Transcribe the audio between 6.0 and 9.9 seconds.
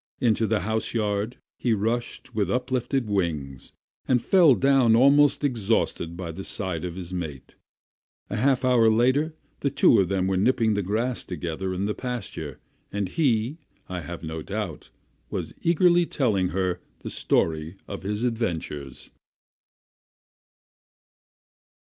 by the side of his mate. A half hour later the